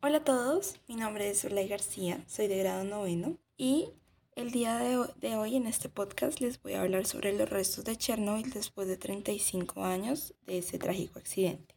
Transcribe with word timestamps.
Hola 0.00 0.18
a 0.18 0.24
todos, 0.24 0.76
mi 0.86 0.94
nombre 0.94 1.28
es 1.28 1.40
Zulay 1.40 1.66
García, 1.66 2.22
soy 2.28 2.46
de 2.46 2.58
grado 2.58 2.84
noveno 2.84 3.36
y 3.56 3.88
el 4.36 4.52
día 4.52 4.78
de 4.78 5.34
hoy, 5.36 5.56
en 5.56 5.66
este 5.66 5.88
podcast 5.88 6.38
les 6.38 6.62
voy 6.62 6.74
a 6.74 6.82
hablar 6.82 7.04
sobre 7.04 7.36
los 7.36 7.50
restos 7.50 7.84
de 7.84 7.96
Chernobyl 7.96 8.48
después 8.50 8.86
de 8.86 8.96
35 8.96 9.82
años 9.82 10.34
de 10.46 10.58
ese 10.58 10.78
trágico 10.78 11.18
accidente. 11.18 11.74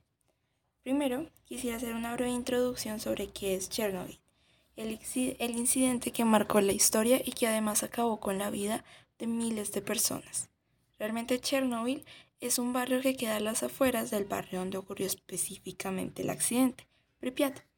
Primero, 0.84 1.32
quisiera 1.46 1.78
hacer 1.78 1.96
una 1.96 2.14
breve 2.14 2.30
introducción 2.30 3.00
sobre 3.00 3.26
qué 3.26 3.56
es 3.56 3.70
Chernobyl, 3.70 4.20
el, 4.76 5.00
el 5.40 5.58
incidente 5.58 6.12
que 6.12 6.24
marcó 6.24 6.62
la 6.62 6.74
historia 6.74 7.20
y 7.26 7.32
que 7.32 7.48
además 7.48 7.82
acabó 7.82 8.20
con 8.20 8.38
la 8.38 8.52
vida 8.52 8.86
de 9.18 9.26
miles 9.26 9.72
de 9.72 9.82
personas. 9.82 10.52
Realmente 11.00 11.40
Chernobyl 11.40 12.06
es 12.40 12.60
un 12.60 12.72
barrio 12.72 13.02
que 13.02 13.16
queda 13.16 13.38
a 13.38 13.40
las 13.40 13.64
afueras 13.64 14.12
del 14.12 14.26
barrio 14.26 14.60
donde 14.60 14.78
ocurrió 14.78 15.08
específicamente 15.08 16.22
el 16.22 16.30
accidente, 16.30 16.88
Pripyat. 17.20 17.71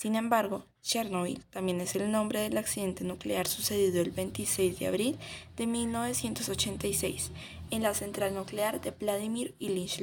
Sin 0.00 0.16
embargo, 0.16 0.64
Chernobyl 0.80 1.44
también 1.50 1.78
es 1.82 1.94
el 1.94 2.10
nombre 2.10 2.40
del 2.40 2.56
accidente 2.56 3.04
nuclear 3.04 3.46
sucedido 3.46 4.00
el 4.00 4.12
26 4.12 4.78
de 4.78 4.86
abril 4.86 5.18
de 5.56 5.66
1986 5.66 7.30
en 7.70 7.82
la 7.82 7.92
central 7.92 8.34
nuclear 8.34 8.80
de 8.80 8.92
Vladimir 8.92 9.54
Ilyich 9.58 10.00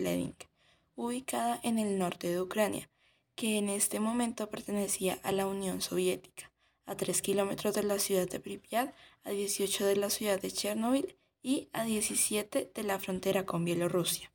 ubicada 0.95 1.59
en 1.63 1.79
el 1.79 1.97
norte 1.97 2.27
de 2.27 2.39
Ucrania, 2.39 2.91
que 3.33 3.57
en 3.57 3.69
este 3.69 3.99
momento 3.99 4.51
pertenecía 4.51 5.17
a 5.23 5.31
la 5.31 5.47
Unión 5.47 5.81
Soviética, 5.81 6.51
a 6.85 6.95
3 6.95 7.19
kilómetros 7.23 7.73
de 7.73 7.81
la 7.81 7.97
ciudad 7.97 8.29
de 8.29 8.39
Pripyat, 8.39 8.93
a 9.23 9.31
18 9.31 9.83
de 9.83 9.95
la 9.95 10.11
ciudad 10.11 10.39
de 10.39 10.51
Chernobyl 10.51 11.17
y 11.41 11.69
a 11.73 11.85
17 11.85 12.71
de 12.71 12.83
la 12.83 12.99
frontera 12.99 13.47
con 13.47 13.65
Bielorrusia. 13.65 14.31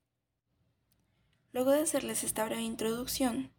Luego 1.53 1.71
de 1.71 1.83
hacerles 1.83 2.25
esta 2.25 2.47
breve 2.47 2.63
introducción, 2.63 3.53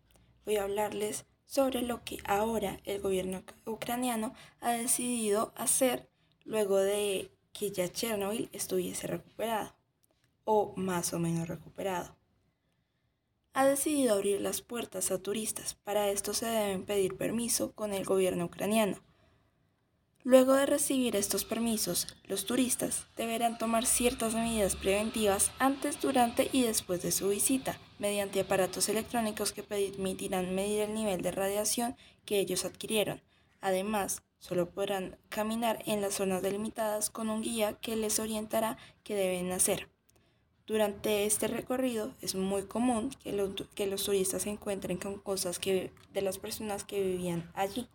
voy 0.43 0.57
a 0.57 0.63
hablarles 0.63 1.25
sobre 1.45 1.81
lo 1.81 2.03
que 2.03 2.17
ahora 2.25 2.79
el 2.85 3.01
gobierno 3.01 3.43
ucraniano 3.65 4.33
ha 4.61 4.71
decidido 4.71 5.53
hacer 5.55 6.09
luego 6.45 6.77
de 6.77 7.31
que 7.51 7.71
ya 7.71 7.87
Chernobyl 7.87 8.49
estuviese 8.51 9.07
recuperado, 9.07 9.73
o 10.43 10.73
más 10.75 11.13
o 11.13 11.19
menos 11.19 11.47
recuperado. 11.47 12.15
Ha 13.53 13.65
decidido 13.65 14.15
abrir 14.15 14.41
las 14.41 14.61
puertas 14.61 15.11
a 15.11 15.19
turistas. 15.19 15.75
Para 15.75 16.09
esto 16.09 16.33
se 16.33 16.47
deben 16.47 16.85
pedir 16.85 17.15
permiso 17.15 17.71
con 17.73 17.93
el 17.93 18.03
gobierno 18.03 18.45
ucraniano 18.45 18.97
Luego 20.25 20.53
de 20.53 20.65
recibir 20.65 21.17
estos 21.17 21.43
permisos, 21.43 22.07
los 22.23 22.45
turistas 22.45 23.07
deberán 23.17 23.57
tomar 23.57 23.85
ciertas 23.85 24.33
medidas 24.33 24.77
preventivas 24.77 25.51
antes, 25.59 25.99
durante 25.99 26.49
y 26.53 26.61
después 26.61 27.01
de 27.01 27.11
su 27.11 27.27
visita, 27.27 27.77
mediante 27.99 28.39
aparatos 28.39 28.87
electrónicos 28.87 29.51
que 29.51 29.63
permitirán 29.63 30.55
medir 30.55 30.79
el 30.79 30.93
nivel 30.93 31.21
de 31.21 31.31
radiación 31.31 31.97
que 32.23 32.39
ellos 32.39 32.63
adquirieron. 32.63 33.21
Además, 33.59 34.23
solo 34.39 34.69
podrán 34.69 35.17
caminar 35.27 35.83
en 35.85 35.99
las 35.99 36.13
zonas 36.13 36.41
delimitadas 36.41 37.09
con 37.09 37.29
un 37.29 37.41
guía 37.41 37.73
que 37.81 37.97
les 37.97 38.17
orientará 38.17 38.77
qué 39.03 39.15
deben 39.15 39.51
hacer. 39.51 39.89
Durante 40.65 41.25
este 41.25 41.49
recorrido 41.49 42.13
es 42.21 42.35
muy 42.35 42.63
común 42.63 43.09
que, 43.21 43.33
los 43.33 44.03
turistas 44.05 44.43
se 44.43 44.51
encuentren 44.51 44.97
con 44.97 45.19
cosas 45.19 45.59
que, 45.59 45.91
de 46.13 46.21
las 46.21 46.37
personas 46.37 46.85
que 46.85 47.01
vivían 47.03 47.51
allí 47.55 47.89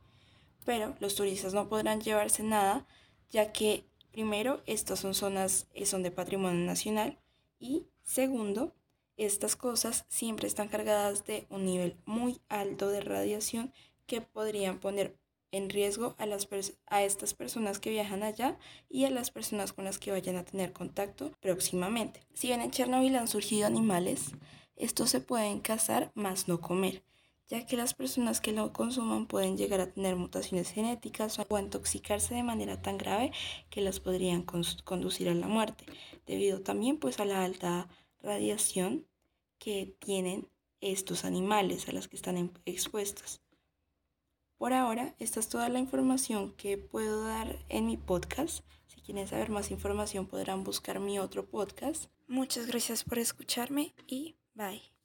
pero 0.65 0.95
los 1.01 1.15
turistas 1.15 1.55
no 1.55 1.69
podrán 1.69 2.01
llevarse 2.01 2.43
nada, 2.43 2.87
ya 3.31 3.53
que 3.53 3.85
primero, 4.11 4.63
estas 4.67 5.01
son 5.01 5.15
zonas, 5.15 5.69
eh, 5.75 5.87
son 5.87 6.03
de 6.03 6.11
patrimonio 6.11 6.65
nacional 6.65 7.19
y 7.59 7.87
segundo, 8.03 8.75
estas 9.17 9.57
cosas 9.57 10.05
siempre 10.09 10.47
están 10.47 10.69
cargadas 10.69 11.25
de 11.25 11.47
un 11.51 11.65
nivel 11.65 11.97
muy 12.05 12.41
alto 12.49 12.89
de 12.89 13.01
radiación 13.01 13.73
que 14.07 14.21
podrían 14.21 14.79
poner 14.79 15.19
en 15.51 15.71
riesgo 15.71 16.15
a, 16.19 16.27
las 16.27 16.49
a 16.87 17.03
estas 17.03 17.35
personas 17.35 17.79
que 17.79 17.91
viajan 17.91 18.23
allá 18.23 18.59
y 18.89 19.05
a 19.05 19.11
las 19.11 19.31
personas 19.31 19.73
con 19.73 19.85
las 19.85 19.99
que 19.99 20.11
vayan 20.11 20.37
a 20.37 20.45
tener 20.45 20.73
contacto 20.73 21.33
próximamente. 21.41 22.21
Si 22.35 22.49
bien 22.49 22.61
en 22.61 22.71
Chernobyl 22.71 23.17
han 23.17 23.29
surgido 23.29 23.67
animales, 23.67 24.33
estos 24.77 25.11
se 25.11 25.21
pueden 25.21 25.61
cazar, 25.61 26.13
más 26.15 26.49
no 26.49 26.61
comer 26.61 27.03
ya 27.49 27.65
que 27.67 27.77
las 27.77 27.95
personas 27.95 28.41
que 28.41 28.53
lo 28.53 28.73
consuman 28.73 29.27
pueden 29.27 29.57
llegar 29.57 29.81
a 29.81 29.91
tener 29.91 30.17
mutaciones 30.17 30.71
genéticas 30.71 31.39
o 31.49 31.59
intoxicarse 31.59 32.35
de 32.35 32.43
manera 32.43 32.81
tan 32.83 32.99
grave 32.99 33.33
que 33.71 33.81
las 33.81 34.01
podrían 34.01 34.43
conducir 34.43 35.29
a 35.29 35.35
la 35.35 35.49
muerte, 35.49 35.87
debido 36.27 36.61
también 36.61 36.99
pues 36.99 37.21
a 37.21 37.25
la 37.25 37.43
alta 37.45 37.89
radiación 38.21 39.07
que 39.59 39.97
tienen 39.99 40.49
estos 40.81 41.25
animales 41.25 41.89
a 41.89 41.93
las 41.93 42.07
que 42.07 42.17
están 42.17 42.53
expuestos. 42.67 43.41
Por 44.59 44.73
ahora, 44.73 45.15
esta 45.19 45.41
es 45.41 45.49
toda 45.49 45.69
la 45.69 45.79
información 45.79 46.53
que 46.57 46.79
puedo 46.79 47.25
dar 47.25 47.65
en 47.69 47.87
mi 47.87 47.97
podcast. 47.97 48.65
Si 48.87 49.01
quieren 49.01 49.29
saber 49.29 49.51
más 49.51 49.71
información 49.71 50.27
podrán 50.27 50.65
buscar 50.65 50.99
mi 50.99 51.19
otro 51.19 51.49
podcast. 51.49 52.11
Muchas 52.27 52.67
gracias 52.67 53.05
por 53.05 53.19
escucharme 53.19 53.95
y 54.07 54.37
bye. 54.55 54.98